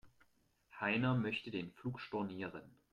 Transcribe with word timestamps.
Heiner 0.79 1.13
möchte 1.13 1.51
den 1.51 1.71
Flug 1.73 1.99
stornieren. 2.01 2.63